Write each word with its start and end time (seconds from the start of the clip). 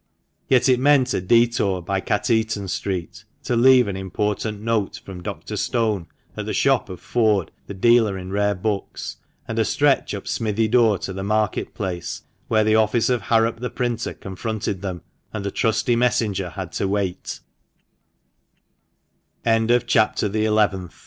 Yet 0.47 0.67
it 0.67 0.79
meant 0.79 1.13
a 1.13 1.21
detour 1.21 1.79
by 1.83 2.01
Cateaton 2.01 2.67
Street, 2.69 3.23
to 3.43 3.55
leave 3.55 3.87
an 3.87 3.95
important 3.95 4.59
note 4.59 4.99
from 5.05 5.21
Dr. 5.21 5.55
Stone 5.55 6.07
at 6.35 6.47
the 6.47 6.55
shop 6.55 6.89
of 6.89 6.99
Ford, 6.99 7.51
the 7.67 7.75
dealer 7.75 8.17
in 8.17 8.31
rare 8.31 8.55
books, 8.55 9.17
and 9.47 9.59
a 9.59 9.63
stretch 9.63 10.15
up 10.15 10.27
Smithy 10.27 10.67
Door 10.67 10.97
to 11.05 11.13
the 11.13 11.23
Market 11.23 11.75
Place, 11.75 12.23
where 12.47 12.63
the 12.63 12.73
office 12.73 13.11
of 13.11 13.21
Harrop 13.21 13.59
the 13.59 13.69
printer 13.69 14.15
confronted 14.15 14.81
them, 14.81 15.03
and 15.33 15.45
the 15.45 15.51
trusty 15.51 15.95
messenger 15.95 16.49
had 16.49 16.71
t 16.71 16.87